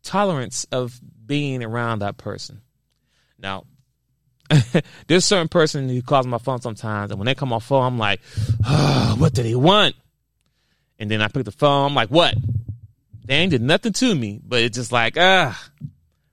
tolerance 0.03 0.67
of 0.73 1.01
being 1.27 1.63
around 1.63 2.01
that 2.01 2.17
person. 2.17 2.61
Now, 3.39 3.65
there's 5.07 5.25
certain 5.25 5.49
person 5.49 5.89
who 5.89 6.03
calls 6.03 6.27
my 6.27 6.39
phone 6.39 6.61
sometimes, 6.61 7.11
and 7.11 7.19
when 7.19 7.27
they 7.27 7.35
come 7.35 7.53
on 7.53 7.61
phone, 7.61 7.85
I'm 7.85 7.99
like, 7.99 8.21
oh, 8.67 9.15
what 9.19 9.33
do 9.35 9.43
they 9.43 9.55
want? 9.55 9.95
And 10.99 11.11
then 11.11 11.23
I 11.23 11.29
pick 11.29 11.45
the 11.45 11.53
phone, 11.53 11.87
I'm 11.87 11.95
like, 11.95 12.11
what? 12.11 12.35
They 13.25 13.35
ain't 13.35 13.51
did 13.51 13.63
nothing 13.63 13.93
to 13.95 14.15
me, 14.15 14.41
but 14.45 14.63
it's 14.63 14.77
just 14.77 14.93
like, 14.93 15.17
ah. 15.19 15.61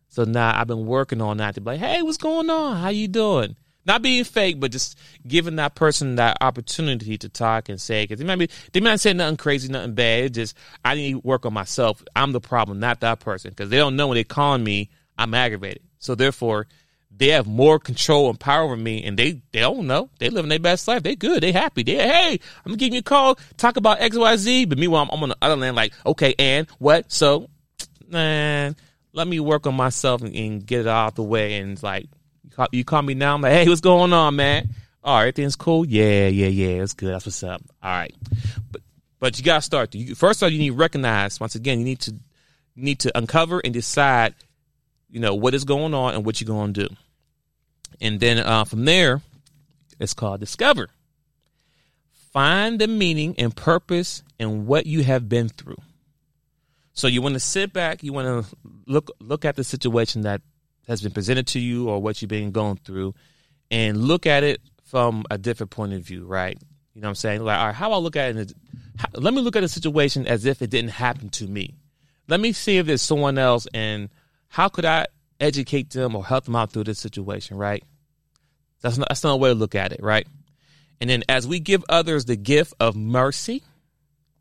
So 0.10 0.24
now 0.24 0.60
I've 0.60 0.68
been 0.68 0.86
working 0.86 1.22
on 1.22 1.38
that 1.38 1.56
to 1.56 1.62
be 1.62 1.72
like, 1.72 1.80
hey, 1.80 2.02
what's 2.02 2.18
going 2.18 2.50
on? 2.50 2.78
How 2.78 2.90
you 2.90 3.08
doing? 3.08 3.56
Not 3.86 4.02
being 4.02 4.24
fake, 4.26 4.60
but 4.60 4.72
just 4.72 4.98
giving 5.26 5.56
that 5.58 5.76
person 5.76 6.16
that 6.16 6.38
opportunity 6.42 7.18
to 7.20 7.30
talk 7.30 7.70
and 7.70 7.80
say, 7.80 8.04
because 8.04 8.20
they 8.20 8.26
might 8.26 8.38
be, 8.38 8.50
they 8.74 8.82
might 8.82 9.00
say 9.00 9.14
nothing 9.14 9.38
crazy, 9.38 9.70
nothing 9.70 9.94
bad. 9.94 10.26
It's 10.26 10.36
just, 10.36 10.58
I 10.84 10.96
need 10.96 11.12
to 11.14 11.20
work 11.20 11.46
on 11.46 11.54
myself. 11.54 12.04
I'm 12.16 12.34
the 12.34 12.42
problem, 12.42 12.80
not 12.80 13.00
that 13.02 13.20
person. 13.22 13.52
Because 13.52 13.70
they 13.70 13.78
don't 13.78 13.96
know 13.96 14.08
when 14.08 14.16
they're 14.16 14.24
calling 14.26 14.64
me, 14.64 14.90
I'm 15.18 15.34
aggravated. 15.34 15.84
So 16.00 16.16
therefore, 16.16 16.68
they 17.12 17.30
have 17.30 17.48
more 17.48 17.80
control 17.80 18.30
and 18.30 18.40
power 18.40 18.64
over 18.64 18.78
me, 18.78 19.04
and 19.04 19.18
they 19.18 19.42
they 19.52 19.60
don't 19.60 19.88
know. 19.88 20.10
They 20.20 20.30
living 20.30 20.50
their 20.50 20.60
best 20.60 20.88
life. 20.88 21.04
They 21.04 21.16
good. 21.16 21.42
They 21.42 21.52
happy. 21.52 21.84
They 21.84 21.96
hey, 21.96 22.40
I'm 22.66 22.76
give 22.76 22.94
you 22.94 23.00
a 23.00 23.04
call, 23.04 23.40
talk 23.58 23.78
about 23.78 24.02
X 24.02 24.16
Y 24.16 24.38
Z. 24.38 24.66
But 24.66 24.78
meanwhile, 24.78 25.08
I'm, 25.12 25.24
on 25.24 25.30
the 25.30 25.38
other 25.42 25.56
land, 25.56 25.76
like 25.76 25.94
okay, 26.06 26.36
and 26.38 26.68
what? 26.78 27.12
So, 27.12 27.50
man, 28.08 28.76
let 29.14 29.28
me 29.28 29.40
work 29.40 29.66
on 29.66 29.76
myself 29.76 30.22
and, 30.22 30.36
and 30.36 30.66
get 30.66 30.82
it 30.82 30.88
out 30.88 31.16
the 31.16 31.24
way. 31.24 31.58
And 31.58 31.82
like 31.82 32.08
you 32.44 32.52
call, 32.52 32.68
you 32.72 32.86
call 32.86 33.02
me 33.02 33.16
now. 33.16 33.36
I'm 33.36 33.42
like, 33.42 33.54
hey, 33.54 33.68
what's 33.68 33.82
going 33.82 34.14
on, 34.14 34.36
man? 34.36 34.70
All 35.04 35.16
right, 35.16 35.22
everything's 35.24 35.56
cool. 35.56 35.86
Yeah, 35.86 36.28
yeah, 36.28 36.48
yeah. 36.48 36.84
It's 36.84 36.94
good. 36.94 37.14
That's 37.14 37.26
what's 37.26 37.42
up. 37.44 37.62
All 37.82 37.90
right, 37.92 38.14
but 38.72 38.82
but 39.20 39.38
you 39.40 39.44
gotta 39.44 39.62
start. 39.62 39.96
You, 39.96 40.14
first 40.14 40.42
of 40.42 40.46
all, 40.46 40.52
you 40.52 40.60
need 40.60 40.70
to 40.70 40.76
recognize. 40.76 41.40
Once 41.40 41.56
again, 41.56 41.80
you 41.80 41.86
need 41.86 42.02
to 42.02 42.16
need 42.76 43.00
to 43.00 43.18
uncover 43.18 43.60
and 43.64 43.74
decide. 43.74 44.36
You 45.10 45.20
know 45.20 45.36
what 45.36 45.54
is 45.54 45.64
going 45.64 45.94
on 45.94 46.16
and 46.16 46.26
what 46.26 46.42
you're 46.42 46.48
going 46.48 46.74
to 46.74 46.88
do. 46.88 46.96
And 48.02 48.20
then 48.20 48.40
uh, 48.40 48.66
from 48.66 48.86
there, 48.86 49.22
it's 50.00 50.14
called 50.14 50.40
discover. 50.40 50.90
Find 52.32 52.80
the 52.80 52.88
meaning 52.88 53.36
and 53.38 53.56
purpose 53.56 54.22
in 54.38 54.68
what 54.68 54.86
you 54.86 55.04
have 55.04 55.28
been 55.28 55.50
through. 55.50 55.78
So 56.94 57.08
you 57.08 57.22
want 57.22 57.34
to 57.34 57.40
sit 57.40 57.74
back, 57.74 58.04
you 58.04 58.12
want 58.12 58.46
to 58.46 58.56
look 58.86 59.12
look 59.20 59.46
at 59.46 59.56
the 59.56 59.64
situation 59.64 60.22
that 60.22 60.42
has 60.88 61.02
been 61.02 61.12
presented 61.12 61.48
to 61.48 61.60
you 61.60 61.90
or 61.90 62.02
what 62.02 62.22
you've 62.22 62.30
been 62.30 62.52
going 62.52 62.78
through 62.78 63.14
and 63.70 63.98
look 63.98 64.26
at 64.26 64.44
it 64.44 64.62
from 64.84 65.26
a 65.30 65.38
different 65.38 65.70
point 65.70 65.94
of 65.94 66.02
view, 66.02 66.26
right? 66.26 66.58
You 66.94 67.02
know 67.02 67.08
what 67.08 67.12
I'm 67.12 67.16
saying? 67.16 67.44
Like, 67.44 67.60
all 67.60 67.68
right, 67.68 67.76
how 67.76 67.92
I 67.92 67.98
look 67.98 68.16
at 68.16 68.36
it, 68.36 68.54
how, 68.98 69.10
let 69.14 69.34
me 69.34 69.42
look 69.42 69.56
at 69.56 69.62
the 69.62 69.68
situation 69.68 70.26
as 70.26 70.46
if 70.46 70.62
it 70.62 70.70
didn't 70.70 70.92
happen 70.92 71.30
to 71.30 71.46
me. 71.46 71.76
Let 72.28 72.40
me 72.40 72.52
see 72.52 72.78
if 72.78 72.88
there's 72.88 73.02
someone 73.02 73.38
else 73.38 73.68
and 73.74 74.10
how 74.50 74.70
could 74.70 74.86
I 74.86 75.08
educate 75.40 75.92
them 75.92 76.16
or 76.16 76.26
help 76.26 76.46
them 76.46 76.56
out 76.56 76.72
through 76.72 76.86
this 76.86 77.00
situation, 77.00 77.58
right? 77.58 77.84
That's 78.82 78.98
not, 78.98 79.10
that's 79.10 79.24
not 79.24 79.34
a 79.34 79.38
way 79.38 79.50
to 79.50 79.56
look 79.56 79.76
at 79.76 79.92
it, 79.92 80.02
right? 80.02 80.28
And 81.00 81.10
then 81.10 81.24
as 81.30 81.48
we 81.48 81.60
give 81.60 81.84
others 81.90 82.26
the 82.26 82.36
gift 82.36 82.74
of 82.80 82.96
mercy 82.96 83.64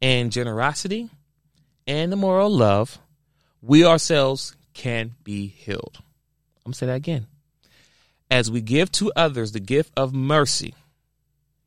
and 0.01 0.33
generosity 0.33 1.11
and 1.87 2.11
the 2.11 2.17
moral 2.17 2.51
love, 2.51 2.99
we 3.61 3.85
ourselves 3.85 4.57
can 4.75 5.15
be 5.25 5.49
healed. 5.49 5.99
I'm 5.99 6.71
going 6.71 6.73
to 6.73 6.79
say 6.79 6.87
that 6.87 6.97
again. 6.97 7.27
As 8.31 8.51
we 8.51 8.61
give 8.61 8.91
to 8.93 9.13
others 9.15 9.53
the 9.53 9.61
gift 9.61 9.93
of 9.97 10.13
mercy, 10.13 10.75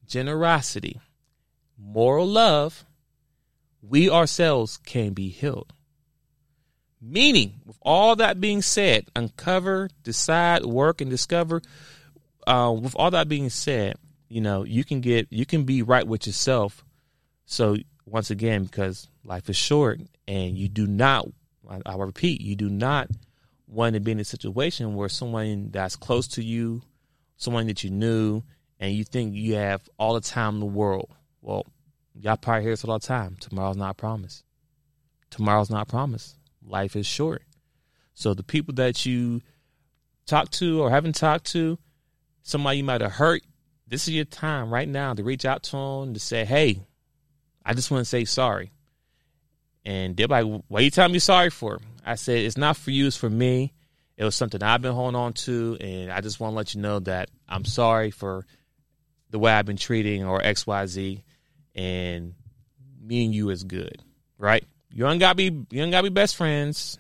generosity, 0.07 0.99
moral 1.77 2.27
love, 2.27 2.85
we 3.81 4.09
ourselves 4.09 4.77
can 4.77 5.13
be 5.13 5.29
healed. 5.29 5.73
Meaning, 7.01 7.61
with 7.65 7.77
all 7.81 8.17
that 8.17 8.41
being 8.41 8.61
said, 8.61 9.05
uncover, 9.15 9.89
decide, 10.03 10.65
work, 10.65 10.99
and 10.99 11.09
discover. 11.09 11.61
Uh, 12.45 12.75
with 12.81 12.95
all 12.95 13.11
that 13.11 13.29
being 13.29 13.49
said, 13.49 13.95
you 14.27 14.41
know 14.41 14.63
you 14.63 14.83
can 14.83 15.01
get 15.01 15.27
you 15.29 15.45
can 15.45 15.63
be 15.63 15.81
right 15.81 16.05
with 16.05 16.27
yourself. 16.27 16.83
So 17.45 17.77
once 18.05 18.31
again, 18.31 18.63
because 18.63 19.07
life 19.23 19.49
is 19.49 19.55
short, 19.55 20.01
and 20.27 20.57
you 20.57 20.67
do 20.67 20.87
not, 20.87 21.27
I, 21.69 21.79
I 21.85 21.95
repeat, 21.95 22.41
you 22.41 22.55
do 22.55 22.69
not 22.69 23.07
want 23.67 23.93
to 23.93 23.99
be 23.99 24.11
in 24.11 24.19
a 24.19 24.25
situation 24.25 24.95
where 24.95 25.09
someone 25.09 25.69
that's 25.71 25.95
close 25.95 26.27
to 26.29 26.43
you, 26.43 26.81
someone 27.37 27.67
that 27.67 27.83
you 27.83 27.91
knew, 27.91 28.43
and 28.79 28.93
you 28.93 29.03
think 29.03 29.35
you 29.35 29.55
have 29.55 29.87
all 29.97 30.15
the 30.15 30.21
time 30.21 30.55
in 30.55 30.59
the 30.59 30.65
world. 30.65 31.09
Well, 31.41 31.65
y'all 32.13 32.37
probably 32.37 32.63
hear 32.63 32.71
this 32.71 32.83
all 32.83 32.99
the 32.99 33.07
time. 33.07 33.37
Tomorrow's 33.39 33.77
not 33.77 33.95
promised. 33.95 34.43
Tomorrow's 35.29 35.69
not 35.69 35.87
promised 35.87 36.38
life 36.69 36.95
is 36.95 37.05
short. 37.05 37.43
So 38.13 38.33
the 38.33 38.43
people 38.43 38.73
that 38.75 39.05
you 39.05 39.41
talk 40.25 40.49
to 40.51 40.81
or 40.81 40.89
haven't 40.89 41.15
talked 41.15 41.45
to, 41.51 41.77
somebody 42.43 42.77
you 42.77 42.83
might 42.83 43.01
have 43.01 43.13
hurt, 43.13 43.41
this 43.87 44.07
is 44.07 44.13
your 44.13 44.25
time 44.25 44.71
right 44.71 44.87
now 44.87 45.13
to 45.13 45.23
reach 45.23 45.45
out 45.45 45.63
to 45.63 45.71
them 45.71 46.13
to 46.13 46.19
say, 46.19 46.45
hey, 46.45 46.85
I 47.65 47.73
just 47.73 47.89
want 47.89 48.01
to 48.01 48.09
say 48.09 48.25
sorry. 48.25 48.71
And 49.85 50.15
they're 50.15 50.27
like, 50.27 50.45
what 50.67 50.81
are 50.81 50.83
you 50.83 50.91
telling 50.91 51.13
me 51.13 51.19
sorry 51.19 51.49
for? 51.49 51.79
I 52.05 52.15
said, 52.15 52.39
it's 52.39 52.57
not 52.57 52.77
for 52.77 52.91
you, 52.91 53.07
it's 53.07 53.17
for 53.17 53.29
me. 53.29 53.73
It 54.17 54.25
was 54.25 54.35
something 54.35 54.61
I've 54.61 54.81
been 54.81 54.93
holding 54.93 55.15
on 55.15 55.33
to, 55.33 55.77
and 55.79 56.11
I 56.11 56.21
just 56.21 56.39
want 56.39 56.51
to 56.51 56.57
let 56.57 56.75
you 56.75 56.81
know 56.81 56.99
that 56.99 57.29
I'm 57.47 57.63
sorry 57.63 58.11
for 58.11 58.45
the 59.29 59.39
way 59.39 59.51
I've 59.51 59.65
been 59.65 59.77
treating 59.77 60.25
or 60.25 60.41
XYZ, 60.41 61.23
and 61.73 62.33
me 63.01 63.25
and 63.25 63.33
you 63.33 63.49
is 63.49 63.63
good, 63.63 64.03
right? 64.37 64.65
You 64.91 65.07
ain't 65.07 65.19
gotta 65.19 65.35
be 65.35 65.65
you 65.71 65.81
ain't 65.83 65.91
gotta 65.91 66.09
be 66.09 66.13
best 66.13 66.35
friends. 66.35 66.97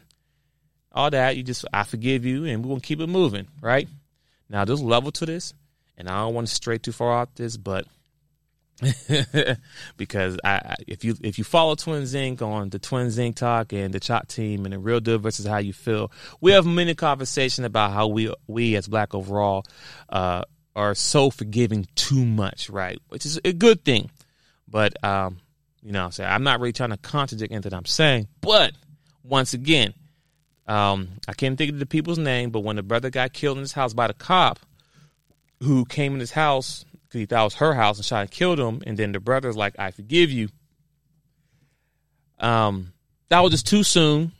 All 0.91 1.09
that. 1.09 1.37
You 1.37 1.43
just 1.43 1.65
I 1.73 1.83
forgive 1.83 2.25
you 2.25 2.45
and 2.45 2.63
we're 2.63 2.69
gonna 2.69 2.81
keep 2.81 2.99
it 2.99 3.07
moving, 3.07 3.47
right? 3.61 3.87
Now 4.49 4.65
there's 4.65 4.81
level 4.81 5.11
to 5.13 5.25
this, 5.25 5.53
and 5.97 6.09
I 6.09 6.19
don't 6.19 6.33
want 6.33 6.47
to 6.47 6.53
stray 6.53 6.77
too 6.77 6.91
far 6.91 7.19
out 7.19 7.35
this, 7.35 7.57
but 7.57 7.85
because 9.97 10.37
I, 10.43 10.75
if 10.87 11.03
you 11.03 11.15
if 11.21 11.37
you 11.37 11.43
follow 11.43 11.75
Twins 11.75 12.13
Inc. 12.13 12.41
on 12.41 12.69
the 12.69 12.79
Twins 12.79 13.17
Inc. 13.17 13.35
talk 13.35 13.73
and 13.73 13.93
the 13.93 13.99
Chalk 13.99 14.27
team 14.27 14.65
and 14.65 14.73
the 14.73 14.79
real 14.79 14.99
deal 14.99 15.19
versus 15.19 15.45
how 15.45 15.57
you 15.57 15.73
feel, 15.73 16.11
we 16.39 16.51
have 16.51 16.65
many 16.65 16.95
conversation 16.95 17.65
about 17.65 17.91
how 17.91 18.07
we 18.07 18.33
we 18.47 18.75
as 18.75 18.87
Black 18.87 19.13
overall 19.13 19.65
uh, 20.09 20.43
are 20.75 20.95
so 20.95 21.29
forgiving 21.29 21.87
too 21.95 22.25
much, 22.25 22.69
right? 22.69 22.99
Which 23.09 23.25
is 23.25 23.39
a 23.43 23.53
good 23.53 23.83
thing, 23.83 24.09
but 24.67 25.01
um, 25.03 25.37
you 25.81 25.91
know, 25.91 26.05
I'm 26.05 26.11
saying 26.11 26.29
I'm 26.29 26.43
not 26.43 26.59
really 26.59 26.73
trying 26.73 26.91
to 26.91 26.97
contradict 26.97 27.51
anything 27.51 27.73
I'm 27.73 27.85
saying, 27.85 28.27
but 28.41 28.73
once 29.23 29.53
again, 29.53 29.93
um, 30.67 31.09
I 31.27 31.33
can't 31.33 31.57
think 31.57 31.71
of 31.71 31.79
the 31.79 31.85
people's 31.85 32.19
name, 32.19 32.51
but 32.51 32.61
when 32.61 32.75
the 32.75 32.83
brother 32.83 33.09
got 33.09 33.33
killed 33.33 33.57
in 33.57 33.61
his 33.61 33.73
house 33.73 33.93
by 33.93 34.07
the 34.07 34.13
cop 34.13 34.59
who 35.61 35.85
came 35.85 36.13
in 36.13 36.19
his 36.19 36.31
house 36.31 36.85
because 37.09 37.19
he 37.19 37.25
thought 37.25 37.41
it 37.41 37.45
was 37.45 37.55
her 37.55 37.73
house 37.73 37.97
and 37.97 38.05
shot 38.05 38.21
and 38.21 38.31
killed 38.31 38.59
him, 38.59 38.81
and 38.85 38.97
then 38.97 39.11
the 39.11 39.19
brother's 39.19 39.57
like, 39.57 39.75
"I 39.79 39.91
forgive 39.91 40.31
you." 40.31 40.49
Um, 42.39 42.93
that 43.29 43.39
was 43.39 43.51
just 43.51 43.67
too 43.67 43.83
soon, 43.83 44.31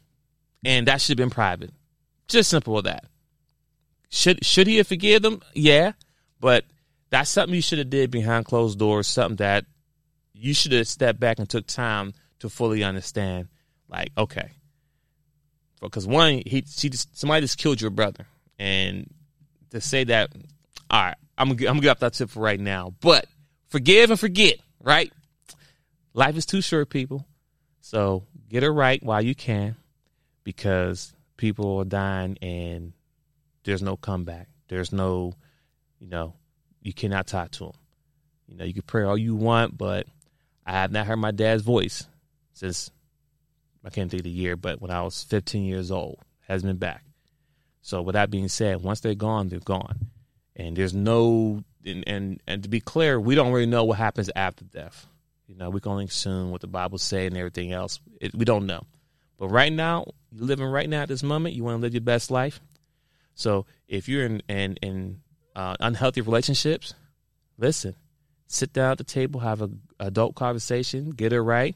and 0.64 0.88
that 0.88 1.02
should 1.02 1.18
have 1.18 1.26
been 1.26 1.34
private. 1.34 1.72
Just 2.28 2.50
simple 2.50 2.78
as 2.78 2.84
that. 2.84 3.06
Should 4.10 4.46
should 4.46 4.68
he 4.68 4.78
have 4.78 4.88
forgiven 4.88 5.22
them? 5.24 5.42
Yeah, 5.54 5.94
but 6.40 6.66
that's 7.10 7.30
something 7.30 7.56
you 7.56 7.62
should 7.62 7.80
have 7.80 7.90
did 7.90 8.12
behind 8.12 8.46
closed 8.46 8.78
doors. 8.78 9.08
Something 9.08 9.38
that 9.38 9.66
you 10.40 10.54
should 10.54 10.72
have 10.72 10.88
stepped 10.88 11.20
back 11.20 11.40
and 11.40 11.50
took 11.50 11.68
time 11.68 12.14
to 12.40 12.50
fully 12.50 12.84
understand. 12.84 13.50
Like, 13.90 14.12
okay, 14.18 14.52
because 15.82 16.08
one, 16.08 16.42
he 16.46 16.64
she 16.68 16.90
just 16.90 17.18
somebody 17.18 17.42
just 17.42 17.58
killed 17.58 17.82
your 17.82 17.92
brother, 17.92 18.26
and 18.58 19.12
to 19.72 19.82
say 19.82 20.04
that, 20.06 20.32
all 20.90 21.02
right, 21.02 21.18
I'm 21.38 21.50
gonna 21.50 21.70
I'm 21.70 21.76
gonna 21.76 21.82
get 21.82 21.92
off 21.92 22.00
that 22.00 22.14
tip 22.14 22.30
for 22.30 22.40
right 22.40 22.60
now. 22.60 22.94
But 23.02 23.26
forgive 23.68 24.12
and 24.12 24.20
forget, 24.20 24.58
right? 24.82 25.12
Life 26.14 26.38
is 26.38 26.46
too 26.46 26.62
short, 26.62 26.90
people. 26.90 27.26
So 27.82 28.24
get 28.50 28.64
it 28.64 28.70
right 28.70 29.02
while 29.02 29.22
you 29.22 29.36
can, 29.36 29.76
because 30.44 31.14
people 31.38 31.78
are 31.80 31.86
dying 31.86 32.38
and 32.42 32.94
there's 33.64 33.82
no 33.82 33.98
comeback. 33.98 34.48
There's 34.68 34.92
no, 34.92 35.34
you 36.00 36.08
know, 36.08 36.36
you 36.82 36.94
cannot 36.94 37.28
talk 37.28 37.52
to 37.52 37.66
them. 37.66 37.74
You 38.48 38.58
know, 38.58 38.66
you 38.66 38.74
can 38.74 38.84
pray 38.84 39.04
all 39.04 39.18
you 39.18 39.36
want, 39.36 39.78
but 39.78 40.06
I 40.70 40.74
have 40.74 40.92
not 40.92 41.08
heard 41.08 41.18
my 41.18 41.32
dad's 41.32 41.64
voice 41.64 42.06
since 42.54 42.92
I 43.84 43.90
can't 43.90 44.12
think 44.12 44.20
of 44.20 44.26
the 44.26 44.30
year, 44.30 44.56
but 44.56 44.80
when 44.80 44.92
I 44.92 45.02
was 45.02 45.24
15 45.24 45.64
years 45.64 45.90
old, 45.90 46.20
has 46.48 46.62
been 46.62 46.78
back. 46.78 47.04
So 47.82 48.04
with 48.04 48.14
that 48.14 48.30
being 48.30 48.50
said, 48.50 48.84
once 48.84 49.00
they're 49.00 49.16
gone, 49.16 49.50
they're 49.50 49.60
gone, 49.60 50.12
and 50.56 50.76
there's 50.76 50.94
no 50.94 51.64
and 51.84 52.04
and, 52.08 52.44
and 52.46 52.62
to 52.62 52.70
be 52.70 52.82
clear, 52.82 53.20
we 53.20 53.34
don't 53.34 53.52
really 53.52 53.66
know 53.66 53.84
what 53.84 53.98
happens 53.98 54.30
after 54.36 54.64
death. 54.64 55.08
You 55.48 55.56
know, 55.56 55.72
we 55.72 55.80
can 55.80 55.92
only 55.92 56.06
assume 56.06 56.52
what 56.52 56.62
the 56.62 56.68
Bible 56.68 57.00
say 57.00 57.26
and 57.26 57.36
everything 57.36 57.72
else. 57.72 58.00
It, 58.22 58.36
we 58.36 58.46
don't 58.46 58.68
know. 58.68 58.84
But 59.40 59.50
right 59.50 59.74
now, 59.74 60.06
you're 60.32 60.46
living 60.46 60.68
right 60.68 60.88
now 60.88 61.02
at 61.02 61.08
this 61.08 61.24
moment. 61.24 61.56
You 61.56 61.64
want 61.64 61.78
to 61.78 61.82
live 61.82 61.96
your 61.96 62.02
best 62.02 62.30
life. 62.30 62.60
So 63.34 63.66
if 63.88 64.08
you're 64.08 64.26
in 64.26 64.44
in, 64.48 64.76
in 64.84 65.22
uh, 65.56 65.78
unhealthy 65.80 66.22
relationships, 66.22 66.94
listen, 67.58 67.96
sit 68.46 68.72
down 68.72 68.92
at 68.92 68.98
the 69.00 69.04
table, 69.04 69.40
have 69.40 69.64
a 69.64 69.72
adult 70.00 70.36
conversation, 70.36 71.12
get 71.12 71.34
it 71.34 71.42
right. 71.42 71.76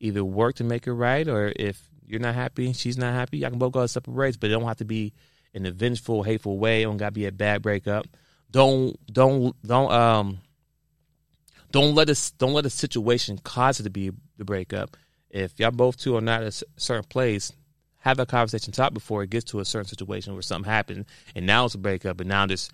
Either 0.00 0.24
work 0.24 0.56
to 0.56 0.64
make 0.64 0.86
it 0.86 0.92
right, 0.92 1.26
or 1.26 1.52
if 1.56 1.88
you're 2.04 2.20
not 2.20 2.34
happy, 2.34 2.72
she's 2.72 2.98
not 2.98 3.14
happy, 3.14 3.44
I 3.44 3.50
can 3.50 3.58
both 3.58 3.72
go 3.72 3.86
separate 3.86 4.14
ways. 4.14 4.36
But 4.36 4.50
it 4.50 4.54
don't 4.54 4.64
have 4.64 4.76
to 4.78 4.84
be 4.84 5.12
in 5.54 5.66
a 5.66 5.70
vengeful, 5.70 6.22
hateful 6.22 6.58
way. 6.58 6.82
It 6.82 6.84
don't 6.84 6.98
got 6.98 7.06
to 7.06 7.12
be 7.12 7.26
a 7.26 7.32
bad 7.32 7.62
breakup. 7.62 8.06
Don't 8.50 8.96
don't 9.12 9.56
don't 9.66 9.90
um 9.90 10.38
don't 11.72 11.94
let 11.94 12.08
us 12.08 12.30
don't 12.32 12.52
let 12.52 12.66
a 12.66 12.70
situation 12.70 13.38
cause 13.38 13.80
it 13.80 13.84
to 13.84 13.90
be 13.90 14.10
the 14.36 14.44
breakup. 14.44 14.96
If 15.30 15.58
y'all 15.58 15.70
both 15.70 15.96
two 15.96 16.16
are 16.16 16.20
not 16.20 16.42
at 16.42 16.62
a 16.62 16.64
certain 16.76 17.04
place, 17.04 17.52
have 17.98 18.18
that 18.18 18.28
conversation 18.28 18.72
talk 18.72 18.94
before 18.94 19.22
it 19.22 19.30
gets 19.30 19.50
to 19.50 19.60
a 19.60 19.64
certain 19.64 19.88
situation 19.88 20.32
where 20.34 20.42
something 20.42 20.70
happened 20.70 21.06
and 21.34 21.44
now 21.44 21.64
it's 21.64 21.74
a 21.74 21.78
breakup 21.78 22.20
and 22.20 22.28
now 22.28 22.46
there's 22.46 22.70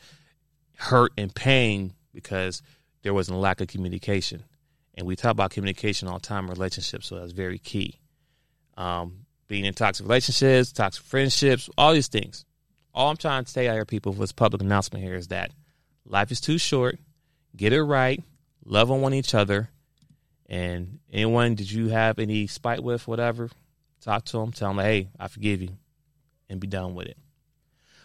hurt 0.76 1.12
and 1.16 1.34
pain 1.34 1.94
because 2.12 2.62
there 3.02 3.14
wasn't 3.14 3.36
a 3.36 3.40
lack 3.40 3.60
of 3.60 3.68
communication. 3.68 4.44
And 4.94 5.06
we 5.06 5.16
talk 5.16 5.30
about 5.30 5.50
communication 5.50 6.08
all 6.08 6.18
the 6.18 6.26
time 6.26 6.48
relationships, 6.48 7.06
so 7.06 7.18
that's 7.18 7.32
very 7.32 7.58
key. 7.58 7.98
Um, 8.76 9.26
being 9.48 9.64
in 9.64 9.74
toxic 9.74 10.04
relationships, 10.06 10.72
toxic 10.72 11.04
friendships, 11.04 11.70
all 11.78 11.92
these 11.92 12.08
things. 12.08 12.44
All 12.94 13.08
I'm 13.08 13.16
trying 13.16 13.44
to 13.44 13.50
say 13.50 13.68
out 13.68 13.74
here, 13.74 13.86
people, 13.86 14.12
with 14.12 14.20
this 14.20 14.32
public 14.32 14.60
announcement 14.60 15.02
here 15.04 15.14
is 15.14 15.28
that 15.28 15.50
life 16.04 16.30
is 16.30 16.40
too 16.40 16.58
short. 16.58 16.98
Get 17.56 17.72
it 17.72 17.82
right. 17.82 18.22
Love 18.64 18.90
on 18.90 19.00
one 19.00 19.14
each 19.14 19.34
other. 19.34 19.70
And 20.46 20.98
anyone 21.10 21.54
did 21.54 21.70
you 21.70 21.88
have 21.88 22.18
any 22.18 22.46
spite 22.46 22.82
with, 22.82 23.08
whatever, 23.08 23.48
talk 24.02 24.26
to 24.26 24.38
them. 24.38 24.52
Tell 24.52 24.74
them, 24.74 24.84
hey, 24.84 25.08
I 25.18 25.28
forgive 25.28 25.62
you, 25.62 25.70
and 26.50 26.60
be 26.60 26.66
done 26.66 26.94
with 26.94 27.06
it. 27.06 27.16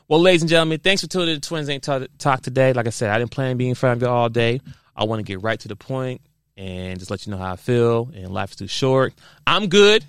Well, 0.08 0.22
ladies 0.22 0.42
and 0.42 0.50
gentlemen, 0.50 0.80
thanks 0.80 1.02
for 1.02 1.10
tuning 1.10 1.36
in 1.36 1.42
to 1.42 1.48
Twins 1.48 1.68
Inc 1.68 2.08
Talk 2.18 2.42
today. 2.42 2.72
Like 2.72 2.88
I 2.88 2.92
said, 2.92 3.10
I 3.10 3.20
didn't 3.20 3.32
plan 3.32 3.58
being 3.58 3.72
in 3.72 3.76
front 3.76 3.98
of 3.98 4.02
you 4.04 4.08
all 4.08 4.30
day. 4.30 4.62
I 4.96 5.04
want 5.04 5.20
to 5.20 5.24
get 5.24 5.42
right 5.42 5.60
to 5.60 5.68
the 5.68 5.76
point 5.76 6.22
and 6.58 7.00
just 7.00 7.12
let 7.12 7.26
you 7.26 7.32
know 7.32 7.38
how 7.38 7.54
I 7.54 7.56
feel. 7.56 8.10
And 8.14 8.34
life 8.34 8.52
is 8.52 8.56
too 8.58 8.68
short. 8.68 9.14
I'm 9.46 9.68
good. 9.68 10.04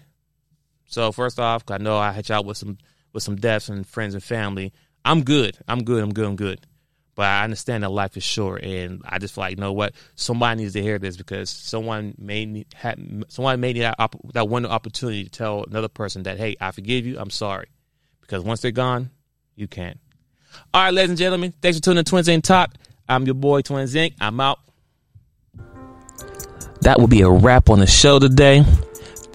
So 0.87 1.13
first 1.13 1.39
off, 1.39 1.63
I 1.71 1.79
know 1.79 1.99
I 1.99 2.13
hit 2.13 2.31
y'all 2.31 2.43
with 2.43 2.57
some 2.57 2.79
with 3.13 3.23
some 3.23 3.37
deaths 3.37 3.69
and 3.69 3.87
friends 3.87 4.15
and 4.15 4.23
family. 4.23 4.73
I'm 5.05 5.23
good. 5.23 5.57
I'm 5.69 5.85
good. 5.85 6.03
I'm 6.03 6.13
good. 6.13 6.27
I'm 6.27 6.37
good. 6.37 6.61
But 7.15 7.27
I 7.27 7.43
understand 7.43 7.83
that 7.83 7.91
life 7.91 8.17
is 8.17 8.23
short, 8.23 8.63
and 8.63 9.03
I 9.05 9.19
just 9.19 9.35
feel 9.35 9.43
like, 9.43 9.51
you 9.51 9.57
know 9.61 9.73
what? 9.73 9.93
Somebody 10.15 10.63
needs 10.63 10.75
to 10.75 10.83
hear 10.83 11.01
this 11.01 11.17
because 11.17 11.51
someone 11.51 12.15
may 12.17 12.47
need, 12.47 12.73
someone 13.29 13.59
may 13.59 13.73
need 13.73 13.81
that, 13.81 13.97
op- 13.99 14.33
that 14.35 14.49
one 14.49 14.65
opportunity 14.65 15.25
to 15.25 15.31
tell 15.31 15.65
another 15.65 15.89
person 15.89 16.23
that, 16.23 16.39
hey, 16.39 16.55
I 16.61 16.71
forgive 16.71 17.07
you. 17.07 17.19
I'm 17.19 17.31
sorry, 17.31 17.67
because 18.21 18.45
once 18.45 18.61
they're 18.61 18.71
gone, 18.71 19.11
you 19.57 19.67
can't. 19.67 19.99
All 20.73 20.85
right, 20.85 20.95
ladies 20.95 21.11
and 21.11 21.19
gentlemen, 21.19 21.53
thanks 21.61 21.79
for 21.79 21.83
tuning 21.83 21.99
in 21.99 22.05
to 22.05 22.09
Twins 22.09 22.29
Inc. 22.29 22.45
Talk. 22.45 22.75
I'm 23.09 23.27
your 23.27 23.35
boy 23.35 23.63
Twins 23.63 23.95
Inc. 23.95 24.15
I'm 24.21 24.39
out. 24.39 24.61
That 26.89 26.99
will 26.99 27.07
be 27.07 27.21
a 27.21 27.29
wrap 27.29 27.69
on 27.69 27.81
the 27.81 27.87
show 27.87 28.19
today. 28.19 28.65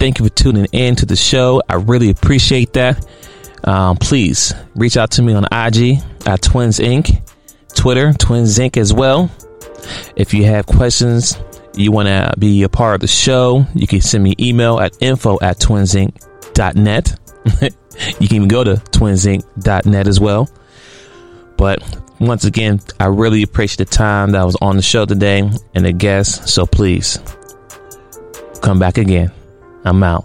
Thank 0.00 0.18
you 0.18 0.24
for 0.26 0.34
tuning 0.34 0.66
in 0.72 0.96
to 0.96 1.06
the 1.06 1.14
show. 1.14 1.62
I 1.68 1.76
really 1.76 2.10
appreciate 2.10 2.72
that. 2.72 3.06
Um, 3.62 3.96
please 3.96 4.52
reach 4.74 4.96
out 4.96 5.12
to 5.12 5.22
me 5.22 5.34
on 5.34 5.44
IG 5.44 6.02
at 6.26 6.42
Twins 6.42 6.80
Inc. 6.80 7.22
Twitter, 7.72 8.12
Twins 8.12 8.58
Inc. 8.58 8.76
as 8.76 8.92
well. 8.92 9.30
If 10.16 10.34
you 10.34 10.46
have 10.46 10.66
questions, 10.66 11.38
you 11.76 11.92
want 11.92 12.08
to 12.08 12.34
be 12.40 12.64
a 12.64 12.68
part 12.68 12.96
of 12.96 13.02
the 13.02 13.06
show, 13.06 13.64
you 13.72 13.86
can 13.86 14.00
send 14.00 14.24
me 14.24 14.34
email 14.40 14.80
at 14.80 15.00
info 15.00 15.38
at 15.40 15.60
twinsinc.net. 15.60 17.20
you 18.18 18.26
can 18.26 18.36
even 18.36 18.48
go 18.48 18.64
to 18.64 18.74
twinsinc.net 18.74 20.08
as 20.08 20.18
well. 20.18 20.50
But 21.56 22.03
once 22.20 22.44
again, 22.44 22.80
I 23.00 23.06
really 23.06 23.42
appreciate 23.42 23.88
the 23.88 23.96
time 23.96 24.32
that 24.32 24.40
I 24.40 24.44
was 24.44 24.56
on 24.60 24.76
the 24.76 24.82
show 24.82 25.06
today 25.06 25.50
and 25.74 25.84
the 25.84 25.92
guests. 25.92 26.52
So 26.52 26.66
please 26.66 27.18
come 28.62 28.78
back 28.78 28.98
again. 28.98 29.32
I'm 29.84 30.02
out. 30.02 30.24